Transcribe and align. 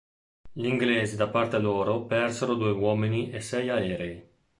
Gli 0.51 0.65
inglesi 0.65 1.15
da 1.15 1.27
parte 1.27 1.59
loro 1.59 2.05
persero 2.05 2.55
due 2.55 2.71
uomini 2.71 3.29
e 3.29 3.39
sei 3.39 3.69
aerei. 3.69 4.27